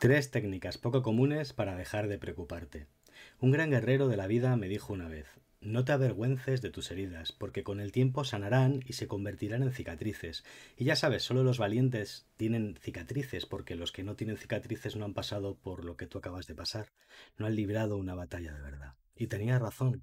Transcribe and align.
Tres 0.00 0.30
técnicas 0.30 0.78
poco 0.78 1.02
comunes 1.02 1.52
para 1.52 1.76
dejar 1.76 2.08
de 2.08 2.16
preocuparte. 2.16 2.86
Un 3.38 3.50
gran 3.50 3.68
guerrero 3.68 4.08
de 4.08 4.16
la 4.16 4.26
vida 4.26 4.56
me 4.56 4.66
dijo 4.66 4.94
una 4.94 5.08
vez, 5.08 5.26
no 5.60 5.84
te 5.84 5.92
avergüences 5.92 6.62
de 6.62 6.70
tus 6.70 6.90
heridas, 6.90 7.32
porque 7.32 7.64
con 7.64 7.80
el 7.80 7.92
tiempo 7.92 8.24
sanarán 8.24 8.80
y 8.86 8.94
se 8.94 9.06
convertirán 9.08 9.62
en 9.62 9.72
cicatrices. 9.72 10.42
Y 10.78 10.84
ya 10.84 10.96
sabes, 10.96 11.22
solo 11.22 11.44
los 11.44 11.58
valientes 11.58 12.26
tienen 12.38 12.78
cicatrices, 12.80 13.44
porque 13.44 13.74
los 13.74 13.92
que 13.92 14.02
no 14.02 14.16
tienen 14.16 14.38
cicatrices 14.38 14.96
no 14.96 15.04
han 15.04 15.12
pasado 15.12 15.58
por 15.58 15.84
lo 15.84 15.98
que 15.98 16.06
tú 16.06 16.16
acabas 16.16 16.46
de 16.46 16.54
pasar, 16.54 16.86
no 17.36 17.44
han 17.44 17.54
librado 17.54 17.98
una 17.98 18.14
batalla 18.14 18.54
de 18.54 18.62
verdad. 18.62 18.94
Y 19.16 19.26
tenía 19.26 19.58
razón. 19.58 20.02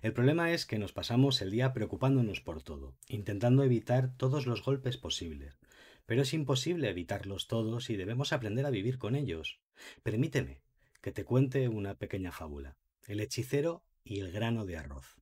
El 0.00 0.14
problema 0.14 0.50
es 0.52 0.64
que 0.64 0.78
nos 0.78 0.94
pasamos 0.94 1.42
el 1.42 1.50
día 1.50 1.74
preocupándonos 1.74 2.40
por 2.40 2.62
todo, 2.62 2.96
intentando 3.06 3.64
evitar 3.64 4.16
todos 4.16 4.46
los 4.46 4.64
golpes 4.64 4.96
posibles. 4.96 5.58
Pero 6.06 6.22
es 6.22 6.32
imposible 6.32 6.88
evitarlos 6.88 7.48
todos 7.48 7.90
y 7.90 7.96
debemos 7.96 8.32
aprender 8.32 8.64
a 8.64 8.70
vivir 8.70 8.98
con 8.98 9.16
ellos. 9.16 9.60
Permíteme 10.02 10.62
que 11.00 11.12
te 11.12 11.24
cuente 11.24 11.68
una 11.68 11.94
pequeña 11.94 12.32
fábula. 12.32 12.76
El 13.06 13.20
hechicero 13.20 13.84
y 14.04 14.20
el 14.20 14.32
grano 14.32 14.64
de 14.64 14.76
arroz. 14.76 15.16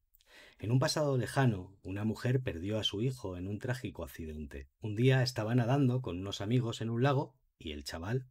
En 0.59 0.71
un 0.71 0.79
pasado 0.79 1.19
lejano, 1.19 1.77
una 1.83 2.05
mujer 2.05 2.41
perdió 2.41 2.79
a 2.79 2.85
su 2.85 3.03
hijo 3.03 3.37
en 3.37 3.49
un 3.49 3.59
trágico 3.59 4.05
accidente. 4.05 4.69
Un 4.81 4.95
día 4.95 5.23
estaba 5.23 5.55
nadando 5.55 6.01
con 6.01 6.21
unos 6.21 6.41
amigos 6.41 6.81
en 6.81 6.91
un 6.91 7.03
lago 7.03 7.35
y 7.59 7.73
el 7.73 7.85
chaval 7.85 8.27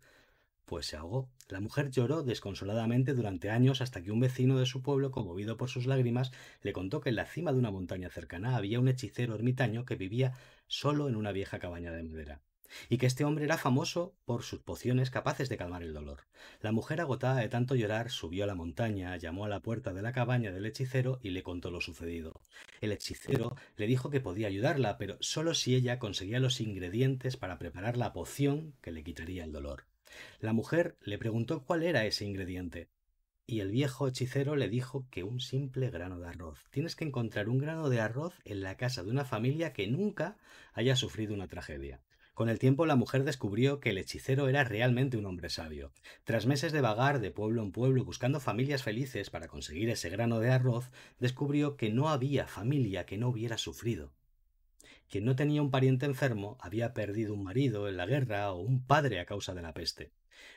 pues 0.65 0.85
se 0.87 0.97
ahogó. 0.97 1.29
La 1.49 1.59
mujer 1.59 1.91
lloró 1.91 2.23
desconsoladamente 2.23 3.13
durante 3.13 3.49
años 3.49 3.81
hasta 3.81 4.01
que 4.01 4.11
un 4.11 4.19
vecino 4.19 4.57
de 4.57 4.65
su 4.65 4.81
pueblo, 4.81 5.11
conmovido 5.11 5.57
por 5.57 5.69
sus 5.69 5.85
lágrimas, 5.85 6.31
le 6.61 6.73
contó 6.73 7.01
que 7.01 7.09
en 7.09 7.17
la 7.17 7.25
cima 7.25 7.51
de 7.51 7.59
una 7.59 7.71
montaña 7.71 8.09
cercana 8.09 8.55
había 8.55 8.79
un 8.79 8.87
hechicero 8.87 9.35
ermitaño 9.35 9.85
que 9.85 9.95
vivía 9.95 10.33
solo 10.67 11.09
en 11.09 11.15
una 11.15 11.31
vieja 11.31 11.59
cabaña 11.59 11.91
de 11.91 12.03
madera 12.03 12.41
y 12.89 12.97
que 12.97 13.05
este 13.05 13.25
hombre 13.25 13.45
era 13.45 13.57
famoso 13.57 14.15
por 14.25 14.43
sus 14.43 14.61
pociones 14.61 15.09
capaces 15.09 15.49
de 15.49 15.57
calmar 15.57 15.83
el 15.83 15.93
dolor. 15.93 16.25
La 16.61 16.71
mujer, 16.71 17.01
agotada 17.01 17.39
de 17.39 17.49
tanto 17.49 17.75
llorar, 17.75 18.09
subió 18.09 18.43
a 18.43 18.47
la 18.47 18.55
montaña, 18.55 19.15
llamó 19.17 19.45
a 19.45 19.49
la 19.49 19.61
puerta 19.61 19.93
de 19.93 20.01
la 20.01 20.11
cabaña 20.11 20.51
del 20.51 20.65
hechicero 20.65 21.19
y 21.21 21.31
le 21.31 21.43
contó 21.43 21.71
lo 21.71 21.81
sucedido. 21.81 22.41
El 22.81 22.91
hechicero 22.91 23.55
le 23.75 23.87
dijo 23.87 24.09
que 24.09 24.21
podía 24.21 24.47
ayudarla, 24.47 24.97
pero 24.97 25.17
solo 25.19 25.53
si 25.53 25.75
ella 25.75 25.99
conseguía 25.99 26.39
los 26.39 26.61
ingredientes 26.61 27.37
para 27.37 27.59
preparar 27.59 27.97
la 27.97 28.13
poción 28.13 28.75
que 28.81 28.91
le 28.91 29.03
quitaría 29.03 29.43
el 29.43 29.51
dolor. 29.51 29.85
La 30.39 30.53
mujer 30.53 30.97
le 31.01 31.17
preguntó 31.17 31.63
cuál 31.63 31.83
era 31.83 32.05
ese 32.05 32.25
ingrediente. 32.25 32.89
Y 33.45 33.59
el 33.59 33.71
viejo 33.71 34.07
hechicero 34.07 34.55
le 34.55 34.69
dijo 34.69 35.05
que 35.09 35.23
un 35.23 35.39
simple 35.39 35.89
grano 35.89 36.19
de 36.19 36.27
arroz. 36.27 36.65
Tienes 36.71 36.95
que 36.95 37.03
encontrar 37.03 37.49
un 37.49 37.57
grano 37.57 37.89
de 37.89 37.99
arroz 37.99 38.33
en 38.45 38.61
la 38.61 38.77
casa 38.77 39.03
de 39.03 39.11
una 39.11 39.25
familia 39.25 39.73
que 39.73 39.87
nunca 39.87 40.37
haya 40.73 40.95
sufrido 40.95 41.33
una 41.33 41.47
tragedia. 41.47 42.01
Con 42.33 42.49
el 42.49 42.57
tiempo 42.57 42.87
la 42.87 42.95
mujer 42.95 43.25
descubrió 43.25 43.79
que 43.79 43.91
el 43.91 43.99
hechicero 43.99 44.47
era 44.47 44.63
realmente 44.63 45.17
un 45.17 45.25
hombre 45.25 45.49
sabio. 45.49 45.91
Tras 46.23 46.47
meses 46.47 46.71
de 46.71 46.81
vagar 46.81 47.19
de 47.19 47.29
pueblo 47.29 47.61
en 47.61 47.71
pueblo 47.71 48.05
buscando 48.05 48.39
familias 48.39 48.81
felices 48.81 49.29
para 49.29 49.47
conseguir 49.47 49.89
ese 49.89 50.09
grano 50.09 50.39
de 50.39 50.49
arroz, 50.49 50.89
descubrió 51.19 51.75
que 51.77 51.91
no 51.91 52.09
había 52.09 52.47
familia 52.47 53.05
que 53.05 53.19
no 53.19 53.29
hubiera 53.29 53.59
sufrido. 53.59 54.13
Quien 55.09 55.25
no 55.25 55.35
tenía 55.35 55.61
un 55.61 55.71
pariente 55.71 56.05
enfermo 56.05 56.57
había 56.59 56.93
perdido 56.93 57.33
un 57.33 57.43
marido 57.43 57.87
en 57.87 57.97
la 57.97 58.05
guerra 58.05 58.51
o 58.51 58.59
un 58.59 58.85
padre 58.85 59.19
a 59.19 59.25
causa 59.25 59.53
de 59.53 59.61
la 59.61 59.73
peste. 59.73 60.11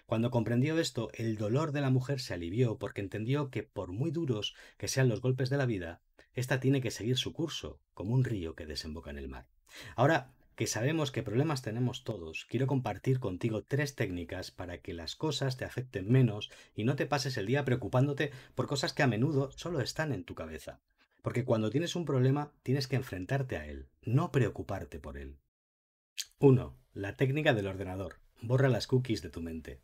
Cuando 0.06 0.30
comprendió 0.30 0.78
esto, 0.78 1.10
el 1.14 1.36
dolor 1.36 1.72
de 1.72 1.80
la 1.80 1.90
mujer 1.90 2.20
se 2.20 2.34
alivió 2.34 2.78
porque 2.78 3.00
entendió 3.00 3.50
que 3.50 3.62
por 3.62 3.92
muy 3.92 4.10
duros 4.10 4.54
que 4.78 4.88
sean 4.88 5.08
los 5.08 5.20
golpes 5.20 5.50
de 5.50 5.56
la 5.56 5.66
vida, 5.66 6.00
ésta 6.34 6.60
tiene 6.60 6.80
que 6.80 6.90
seguir 6.90 7.16
su 7.16 7.32
curso, 7.32 7.80
como 7.94 8.14
un 8.14 8.24
río 8.24 8.54
que 8.54 8.66
desemboca 8.66 9.10
en 9.10 9.18
el 9.18 9.28
mar. 9.28 9.48
Ahora 9.94 10.32
que 10.56 10.66
sabemos 10.66 11.10
que 11.10 11.22
problemas 11.22 11.60
tenemos 11.60 12.02
todos, 12.02 12.46
quiero 12.48 12.66
compartir 12.66 13.20
contigo 13.20 13.62
tres 13.62 13.94
técnicas 13.94 14.50
para 14.50 14.78
que 14.78 14.94
las 14.94 15.14
cosas 15.14 15.58
te 15.58 15.66
afecten 15.66 16.10
menos 16.10 16.50
y 16.74 16.84
no 16.84 16.96
te 16.96 17.04
pases 17.04 17.36
el 17.36 17.44
día 17.44 17.64
preocupándote 17.66 18.30
por 18.54 18.66
cosas 18.66 18.94
que 18.94 19.02
a 19.02 19.06
menudo 19.06 19.50
solo 19.52 19.80
están 19.80 20.12
en 20.12 20.24
tu 20.24 20.34
cabeza. 20.34 20.80
Porque 21.26 21.44
cuando 21.44 21.70
tienes 21.70 21.96
un 21.96 22.04
problema 22.04 22.52
tienes 22.62 22.86
que 22.86 22.94
enfrentarte 22.94 23.56
a 23.56 23.66
él, 23.66 23.88
no 24.04 24.30
preocuparte 24.30 25.00
por 25.00 25.18
él. 25.18 25.40
1. 26.38 26.78
La 26.94 27.16
técnica 27.16 27.52
del 27.52 27.66
ordenador. 27.66 28.20
Borra 28.42 28.68
las 28.68 28.86
cookies 28.86 29.22
de 29.22 29.30
tu 29.30 29.40
mente. 29.40 29.80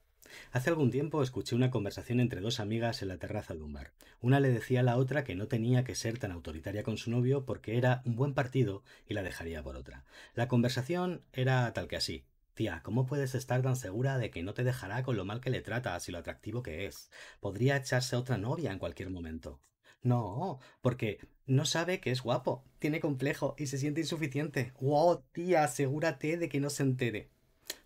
Hace 0.53 0.71
algún 0.71 0.93
tiempo 0.93 1.21
escuché 1.21 1.57
una 1.57 1.73
conversación 1.73 2.21
entre 2.21 2.41
dos 2.41 2.61
amigas 2.61 3.03
en 3.03 3.09
la 3.09 3.17
terraza 3.17 3.55
de 3.55 3.63
un 3.63 3.73
bar. 3.73 3.93
Una 4.21 4.39
le 4.39 4.53
decía 4.53 4.79
a 4.79 4.83
la 4.85 4.97
otra 4.97 5.25
que 5.25 5.35
no 5.35 5.49
tenía 5.49 5.83
que 5.83 5.97
ser 5.97 6.17
tan 6.17 6.31
autoritaria 6.31 6.85
con 6.85 6.97
su 6.97 7.11
novio 7.11 7.45
porque 7.45 7.77
era 7.77 8.03
un 8.05 8.15
buen 8.15 8.35
partido 8.35 8.85
y 9.09 9.15
la 9.15 9.25
dejaría 9.25 9.65
por 9.65 9.75
otra. 9.75 10.05
La 10.37 10.47
conversación 10.47 11.25
era 11.33 11.73
tal 11.73 11.89
que 11.89 11.97
así. 11.97 12.25
Tía, 12.55 12.83
¿cómo 12.85 13.05
puedes 13.05 13.35
estar 13.35 13.63
tan 13.63 13.75
segura 13.75 14.17
de 14.17 14.31
que 14.31 14.45
no 14.45 14.55
te 14.55 14.63
dejará 14.63 15.03
con 15.03 15.17
lo 15.17 15.25
mal 15.25 15.41
que 15.41 15.51
le 15.51 15.61
tratas 15.61 16.09
y 16.09 16.13
lo 16.13 16.19
atractivo 16.19 16.63
que 16.63 16.87
es? 16.87 17.11
Podría 17.41 17.79
echarse 17.79 18.15
otra 18.15 18.39
novia 18.39 18.71
en 18.71 18.79
cualquier 18.79 19.11
momento. 19.11 19.61
No, 20.03 20.59
porque 20.81 21.19
no 21.47 21.65
sabe 21.65 22.01
que 22.01 22.11
es 22.11 22.23
guapo, 22.23 22.65
tiene 22.79 23.01
complejo 23.01 23.55
y 23.57 23.67
se 23.67 23.79
siente 23.79 24.01
insuficiente. 24.01 24.73
¡Wow, 24.81 25.23
tía! 25.33 25.65
Asegúrate 25.65 26.37
de 26.37 26.49
que 26.49 26.61
no 26.61 26.71
se 26.71 26.83
entere. 26.83 27.31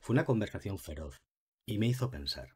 Fue 0.00 0.15
una 0.15 0.25
conversación 0.25 0.78
feroz 0.78 1.16
y 1.66 1.78
me 1.78 1.87
hizo 1.87 2.10
pensar. 2.10 2.56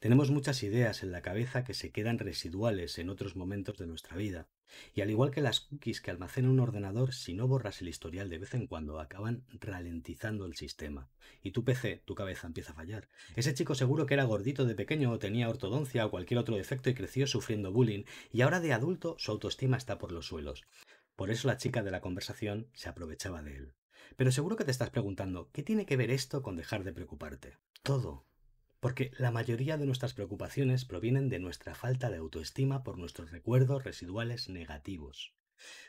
Tenemos 0.00 0.30
muchas 0.30 0.62
ideas 0.62 1.02
en 1.02 1.12
la 1.12 1.22
cabeza 1.22 1.64
que 1.64 1.74
se 1.74 1.90
quedan 1.90 2.18
residuales 2.18 2.98
en 2.98 3.10
otros 3.10 3.36
momentos 3.36 3.78
de 3.78 3.86
nuestra 3.86 4.16
vida, 4.16 4.48
y 4.94 5.00
al 5.00 5.10
igual 5.10 5.30
que 5.30 5.40
las 5.40 5.60
cookies 5.60 6.00
que 6.00 6.10
almacena 6.10 6.50
un 6.50 6.60
ordenador, 6.60 7.14
si 7.14 7.34
no 7.34 7.48
borras 7.48 7.80
el 7.80 7.88
historial 7.88 8.28
de 8.28 8.38
vez 8.38 8.54
en 8.54 8.66
cuando, 8.66 9.00
acaban 9.00 9.44
ralentizando 9.60 10.46
el 10.46 10.56
sistema. 10.56 11.08
Y 11.42 11.52
tu 11.52 11.64
PC, 11.64 12.02
tu 12.04 12.14
cabeza 12.14 12.46
empieza 12.46 12.72
a 12.72 12.76
fallar. 12.76 13.08
Ese 13.36 13.54
chico 13.54 13.74
seguro 13.74 14.06
que 14.06 14.14
era 14.14 14.24
gordito 14.24 14.64
de 14.64 14.74
pequeño 14.74 15.10
o 15.10 15.18
tenía 15.18 15.48
ortodoncia 15.48 16.06
o 16.06 16.10
cualquier 16.10 16.38
otro 16.38 16.56
defecto 16.56 16.90
y 16.90 16.94
creció 16.94 17.26
sufriendo 17.26 17.72
bullying, 17.72 18.04
y 18.32 18.42
ahora 18.42 18.60
de 18.60 18.72
adulto 18.72 19.16
su 19.18 19.30
autoestima 19.30 19.76
está 19.76 19.98
por 19.98 20.12
los 20.12 20.26
suelos. 20.26 20.64
Por 21.16 21.30
eso 21.30 21.48
la 21.48 21.56
chica 21.56 21.82
de 21.82 21.90
la 21.90 22.00
conversación 22.00 22.68
se 22.74 22.88
aprovechaba 22.88 23.42
de 23.42 23.56
él. 23.56 23.74
Pero 24.16 24.32
seguro 24.32 24.56
que 24.56 24.64
te 24.64 24.70
estás 24.70 24.90
preguntando, 24.90 25.50
¿qué 25.52 25.62
tiene 25.62 25.86
que 25.86 25.96
ver 25.96 26.10
esto 26.10 26.42
con 26.42 26.56
dejar 26.56 26.84
de 26.84 26.92
preocuparte? 26.92 27.56
Todo. 27.82 28.27
Porque 28.80 29.10
la 29.18 29.32
mayoría 29.32 29.76
de 29.76 29.86
nuestras 29.86 30.14
preocupaciones 30.14 30.84
provienen 30.84 31.28
de 31.28 31.40
nuestra 31.40 31.74
falta 31.74 32.10
de 32.10 32.18
autoestima 32.18 32.84
por 32.84 32.96
nuestros 32.96 33.32
recuerdos 33.32 33.82
residuales 33.82 34.48
negativos. 34.48 35.34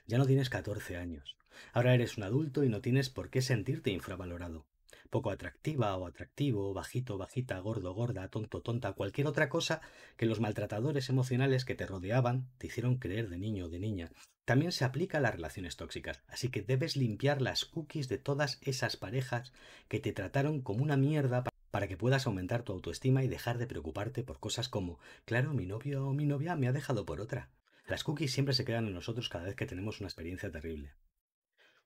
Ya 0.08 0.18
no 0.18 0.26
tienes 0.26 0.50
14 0.50 0.98
años. 0.98 1.38
Ahora 1.72 1.94
eres 1.94 2.18
un 2.18 2.24
adulto 2.24 2.64
y 2.64 2.70
no 2.70 2.82
tienes 2.82 3.10
por 3.10 3.30
qué 3.30 3.42
sentirte 3.42 3.92
infravalorado. 3.92 4.66
Poco 5.12 5.30
atractiva 5.30 5.96
o 5.98 6.08
atractivo, 6.08 6.74
bajito, 6.74 7.18
bajita, 7.18 7.60
gordo, 7.60 7.94
gorda, 7.94 8.28
tonto, 8.30 8.62
tonta, 8.62 8.94
cualquier 8.94 9.28
otra 9.28 9.50
cosa 9.50 9.82
que 10.18 10.26
los 10.26 10.40
maltratadores 10.40 11.10
emocionales 11.10 11.66
que 11.66 11.76
te 11.76 11.86
rodeaban 11.86 12.50
te 12.58 12.68
hicieron 12.68 12.98
creer 12.98 13.30
de 13.30 13.38
niño 13.38 13.66
o 13.66 13.70
de 13.70 13.80
niña. 13.80 14.12
También 14.46 14.72
se 14.72 14.84
aplica 14.84 15.20
a 15.20 15.22
las 15.22 15.36
relaciones 15.36 15.78
tóxicas, 15.78 16.24
así 16.28 16.50
que 16.50 16.64
debes 16.64 16.96
limpiar 16.96 17.40
las 17.40 17.66
cookies 17.66 18.08
de 18.08 18.18
todas 18.18 18.58
esas 18.62 18.98
parejas 18.98 19.54
que 19.88 20.00
te 20.00 20.12
trataron 20.12 20.62
como 20.62 20.84
una 20.84 20.98
mierda 20.98 21.44
para 21.72 21.88
que 21.88 21.97
puedas 21.97 22.25
aumentar 22.25 22.63
tu 22.63 22.74
autoestima 22.74 23.24
y 23.24 23.28
dejar 23.28 23.57
de 23.57 23.68
preocuparte 23.68 24.24
por 24.24 24.40
cosas 24.40 24.69
como, 24.69 25.00
claro, 25.25 25.53
mi 25.53 25.66
novio 25.66 26.07
o 26.07 26.13
mi 26.13 26.25
novia 26.25 26.56
me 26.56 26.68
ha 26.68 26.72
dejado 26.72 27.06
por 27.06 27.22
otra. 27.22 27.50
Las 27.88 28.03
cookies 28.03 28.31
siempre 28.31 28.53
se 28.53 28.66
quedan 28.66 28.88
en 28.88 28.94
nosotros 28.94 29.30
cada 29.30 29.46
vez 29.46 29.56
que 29.56 29.66
tenemos 29.66 30.00
una 30.00 30.08
experiencia 30.08 30.52
terrible. 30.52 30.94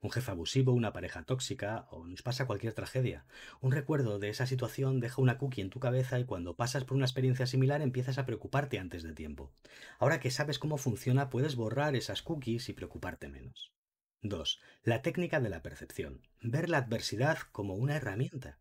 Un 0.04 0.12
jefe 0.12 0.32
abusivo, 0.32 0.74
una 0.74 0.92
pareja 0.92 1.24
tóxica 1.24 1.88
o 1.90 2.06
nos 2.06 2.22
pasa 2.22 2.46
cualquier 2.46 2.74
tragedia. 2.74 3.26
Un 3.62 3.72
recuerdo 3.72 4.20
de 4.20 4.28
esa 4.28 4.46
situación 4.46 5.00
deja 5.00 5.22
una 5.22 5.38
cookie 5.38 5.62
en 5.62 5.70
tu 5.70 5.80
cabeza 5.80 6.20
y 6.20 6.26
cuando 6.26 6.58
pasas 6.58 6.84
por 6.84 6.98
una 6.98 7.06
experiencia 7.06 7.48
similar 7.48 7.82
empiezas 7.82 8.18
a 8.18 8.26
preocuparte 8.26 8.80
antes 8.80 9.04
de 9.04 9.14
tiempo. 9.14 9.54
Ahora 10.00 10.20
que 10.20 10.30
sabes 10.30 10.60
cómo 10.60 10.78
funciona 10.78 11.30
puedes 11.30 11.56
borrar 11.56 11.96
esas 11.96 12.22
cookies 12.22 12.68
y 12.68 12.74
preocuparte 12.74 13.30
menos. 13.30 13.72
2. 14.24 14.60
La 14.84 15.02
técnica 15.02 15.40
de 15.40 15.50
la 15.50 15.62
percepción. 15.62 16.22
Ver 16.42 16.70
la 16.70 16.80
adversidad 16.80 17.38
como 17.54 17.76
una 17.76 17.96
herramienta. 17.96 18.60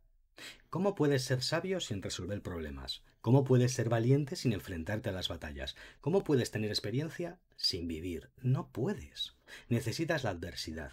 ¿Cómo 0.70 0.94
puedes 0.94 1.22
ser 1.22 1.42
sabio 1.42 1.80
sin 1.80 2.02
resolver 2.02 2.42
problemas? 2.42 3.02
¿Cómo 3.20 3.44
puedes 3.44 3.72
ser 3.72 3.88
valiente 3.88 4.36
sin 4.36 4.52
enfrentarte 4.52 5.10
a 5.10 5.12
las 5.12 5.28
batallas? 5.28 5.76
¿Cómo 6.00 6.24
puedes 6.24 6.50
tener 6.50 6.70
experiencia 6.70 7.38
sin 7.56 7.86
vivir? 7.86 8.30
No 8.40 8.70
puedes. 8.72 9.36
Necesitas 9.68 10.24
la 10.24 10.30
adversidad. 10.30 10.92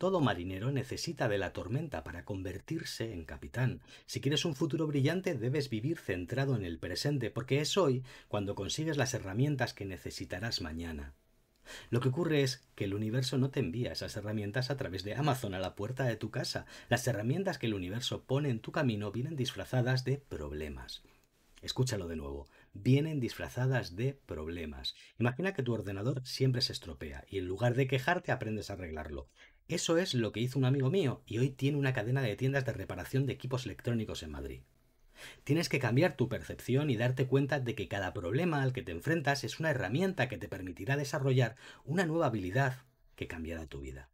Todo 0.00 0.20
marinero 0.20 0.72
necesita 0.72 1.28
de 1.28 1.36
la 1.36 1.52
tormenta 1.52 2.04
para 2.04 2.24
convertirse 2.24 3.12
en 3.12 3.24
capitán. 3.24 3.82
Si 4.06 4.22
quieres 4.22 4.46
un 4.46 4.54
futuro 4.54 4.86
brillante 4.86 5.34
debes 5.34 5.68
vivir 5.68 5.98
centrado 5.98 6.56
en 6.56 6.64
el 6.64 6.78
presente, 6.78 7.30
porque 7.30 7.60
es 7.60 7.76
hoy 7.76 8.02
cuando 8.26 8.54
consigues 8.54 8.96
las 8.96 9.12
herramientas 9.12 9.74
que 9.74 9.84
necesitarás 9.84 10.62
mañana. 10.62 11.14
Lo 11.90 12.00
que 12.00 12.08
ocurre 12.08 12.42
es 12.42 12.68
que 12.74 12.84
el 12.84 12.94
universo 12.94 13.38
no 13.38 13.50
te 13.50 13.60
envía 13.60 13.92
esas 13.92 14.16
herramientas 14.16 14.70
a 14.70 14.76
través 14.76 15.04
de 15.04 15.14
Amazon 15.14 15.54
a 15.54 15.58
la 15.58 15.74
puerta 15.74 16.04
de 16.04 16.16
tu 16.16 16.30
casa. 16.30 16.66
Las 16.88 17.06
herramientas 17.06 17.58
que 17.58 17.66
el 17.66 17.74
universo 17.74 18.24
pone 18.24 18.50
en 18.50 18.60
tu 18.60 18.72
camino 18.72 19.12
vienen 19.12 19.36
disfrazadas 19.36 20.04
de 20.04 20.18
problemas. 20.18 21.02
Escúchalo 21.62 22.08
de 22.08 22.16
nuevo. 22.16 22.48
Vienen 22.72 23.20
disfrazadas 23.20 23.96
de 23.96 24.18
problemas. 24.26 24.94
Imagina 25.18 25.52
que 25.52 25.62
tu 25.62 25.74
ordenador 25.74 26.22
siempre 26.24 26.62
se 26.62 26.72
estropea 26.72 27.24
y 27.28 27.38
en 27.38 27.46
lugar 27.46 27.74
de 27.74 27.86
quejarte 27.86 28.32
aprendes 28.32 28.70
a 28.70 28.74
arreglarlo. 28.74 29.28
Eso 29.68 29.98
es 29.98 30.14
lo 30.14 30.32
que 30.32 30.40
hizo 30.40 30.58
un 30.58 30.64
amigo 30.64 30.90
mío 30.90 31.22
y 31.26 31.38
hoy 31.38 31.50
tiene 31.50 31.78
una 31.78 31.92
cadena 31.92 32.22
de 32.22 32.36
tiendas 32.36 32.64
de 32.64 32.72
reparación 32.72 33.26
de 33.26 33.34
equipos 33.34 33.66
electrónicos 33.66 34.22
en 34.22 34.30
Madrid. 34.30 34.62
Tienes 35.44 35.68
que 35.68 35.78
cambiar 35.78 36.16
tu 36.16 36.28
percepción 36.28 36.90
y 36.90 36.96
darte 36.96 37.26
cuenta 37.26 37.60
de 37.60 37.74
que 37.74 37.88
cada 37.88 38.12
problema 38.12 38.62
al 38.62 38.72
que 38.72 38.82
te 38.82 38.92
enfrentas 38.92 39.44
es 39.44 39.60
una 39.60 39.70
herramienta 39.70 40.28
que 40.28 40.38
te 40.38 40.48
permitirá 40.48 40.96
desarrollar 40.96 41.56
una 41.84 42.06
nueva 42.06 42.26
habilidad 42.26 42.84
que 43.16 43.26
cambiará 43.28 43.66
tu 43.66 43.80
vida. 43.80 44.10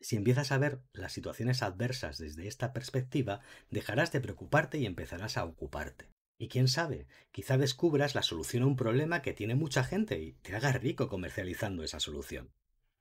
Si 0.00 0.16
empiezas 0.16 0.52
a 0.52 0.58
ver 0.58 0.80
las 0.92 1.12
situaciones 1.12 1.62
adversas 1.62 2.18
desde 2.18 2.46
esta 2.46 2.72
perspectiva, 2.72 3.40
dejarás 3.70 4.12
de 4.12 4.20
preocuparte 4.20 4.78
y 4.78 4.86
empezarás 4.86 5.36
a 5.36 5.44
ocuparte. 5.44 6.08
Y 6.38 6.48
quién 6.48 6.68
sabe, 6.68 7.08
quizá 7.32 7.58
descubras 7.58 8.14
la 8.14 8.22
solución 8.22 8.62
a 8.62 8.66
un 8.66 8.76
problema 8.76 9.22
que 9.22 9.32
tiene 9.32 9.56
mucha 9.56 9.82
gente 9.82 10.20
y 10.20 10.32
te 10.34 10.54
hagas 10.54 10.80
rico 10.80 11.08
comercializando 11.08 11.82
esa 11.82 11.98
solución. 11.98 12.52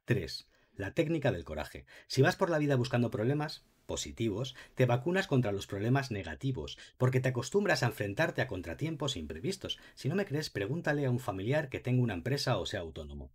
3. 0.06 0.50
La 0.77 0.94
técnica 0.94 1.31
del 1.31 1.44
coraje. 1.44 1.85
Si 2.06 2.21
vas 2.21 2.35
por 2.35 2.51
la 2.51 2.59
vida 2.59 2.75
buscando 2.75 3.09
problemas 3.09 3.65
positivos, 3.88 4.56
te 4.75 4.85
vacunas 4.85 5.25
contra 5.25 5.51
los 5.51 5.65
problemas 5.65 6.12
negativos, 6.12 6.77
porque 6.97 7.19
te 7.19 7.29
acostumbras 7.29 7.81
a 7.81 7.88
enfrentarte 7.88 8.44
a 8.44 8.47
contratiempos 8.47 9.18
imprevistos. 9.18 9.79
Si 9.95 10.07
no 10.07 10.13
me 10.13 10.25
crees, 10.25 10.51
pregúntale 10.51 11.07
a 11.07 11.09
un 11.09 11.19
familiar 11.19 11.69
que 11.69 11.79
tenga 11.79 12.03
una 12.03 12.13
empresa 12.13 12.57
o 12.57 12.68
sea 12.68 12.81
autónomo. 12.81 13.31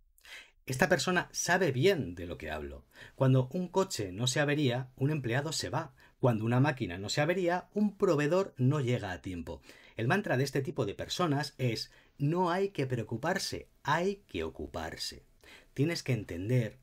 Esta 0.65 0.87
persona 0.87 1.27
sabe 1.33 1.73
bien 1.73 2.15
de 2.15 2.25
lo 2.25 2.37
que 2.37 2.49
hablo. 2.49 2.85
Cuando 3.15 3.49
un 3.51 3.67
coche 3.67 4.13
no 4.13 4.27
se 4.27 4.39
avería, 4.39 4.87
un 4.95 5.11
empleado 5.11 5.51
se 5.51 5.69
va. 5.69 5.93
Cuando 6.21 6.45
una 6.45 6.61
máquina 6.61 6.97
no 6.97 7.09
se 7.09 7.19
avería, 7.19 7.67
un 7.73 7.97
proveedor 7.97 8.53
no 8.55 8.79
llega 8.79 9.11
a 9.11 9.21
tiempo. 9.21 9.61
El 9.97 10.07
mantra 10.07 10.37
de 10.37 10.45
este 10.45 10.61
tipo 10.61 10.85
de 10.85 10.95
personas 10.95 11.55
es 11.57 11.91
no 12.17 12.49
hay 12.49 12.69
que 12.69 12.87
preocuparse, 12.87 13.67
hay 13.83 14.23
que 14.27 14.45
ocuparse. 14.45 15.25
Tienes 15.73 16.03
que 16.03 16.13
entender 16.13 16.79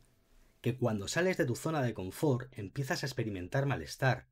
que 0.60 0.76
cuando 0.76 1.08
sales 1.08 1.36
de 1.36 1.46
tu 1.46 1.56
zona 1.56 1.82
de 1.82 1.94
confort 1.94 2.52
empiezas 2.58 3.02
a 3.02 3.06
experimentar 3.06 3.66
malestar 3.66 4.28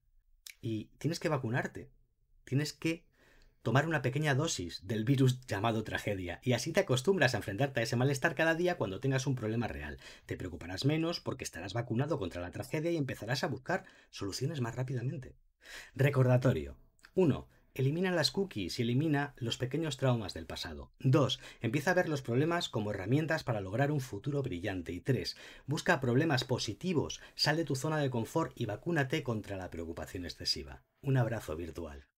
y 0.60 0.86
tienes 0.98 1.20
que 1.20 1.28
vacunarte. 1.28 1.90
Tienes 2.44 2.72
que 2.72 3.06
tomar 3.62 3.86
una 3.86 4.02
pequeña 4.02 4.34
dosis 4.34 4.86
del 4.86 5.04
virus 5.04 5.40
llamado 5.46 5.84
tragedia 5.84 6.40
y 6.42 6.52
así 6.52 6.72
te 6.72 6.80
acostumbras 6.80 7.34
a 7.34 7.38
enfrentarte 7.38 7.80
a 7.80 7.82
ese 7.82 7.96
malestar 7.96 8.34
cada 8.34 8.54
día 8.54 8.76
cuando 8.76 9.00
tengas 9.00 9.26
un 9.26 9.34
problema 9.34 9.68
real. 9.68 9.98
Te 10.26 10.36
preocuparás 10.36 10.84
menos 10.84 11.20
porque 11.20 11.44
estarás 11.44 11.74
vacunado 11.74 12.18
contra 12.18 12.42
la 12.42 12.50
tragedia 12.50 12.90
y 12.90 12.96
empezarás 12.96 13.44
a 13.44 13.48
buscar 13.48 13.84
soluciones 14.10 14.60
más 14.60 14.74
rápidamente. 14.74 15.36
Recordatorio. 15.94 16.76
1. 17.14 17.48
Elimina 17.78 18.10
las 18.10 18.32
cookies 18.32 18.80
y 18.80 18.82
elimina 18.82 19.34
los 19.36 19.56
pequeños 19.56 19.98
traumas 19.98 20.34
del 20.34 20.46
pasado. 20.46 20.90
2. 20.98 21.38
Empieza 21.60 21.92
a 21.92 21.94
ver 21.94 22.08
los 22.08 22.22
problemas 22.22 22.68
como 22.68 22.90
herramientas 22.90 23.44
para 23.44 23.60
lograr 23.60 23.92
un 23.92 24.00
futuro 24.00 24.42
brillante. 24.42 24.90
Y 24.90 25.00
3. 25.00 25.36
Busca 25.68 26.00
problemas 26.00 26.42
positivos, 26.42 27.20
sal 27.36 27.56
de 27.56 27.64
tu 27.64 27.76
zona 27.76 27.98
de 27.98 28.10
confort 28.10 28.50
y 28.56 28.66
vacúnate 28.66 29.22
contra 29.22 29.56
la 29.56 29.70
preocupación 29.70 30.24
excesiva. 30.24 30.82
Un 31.02 31.18
abrazo 31.18 31.54
virtual. 31.54 32.08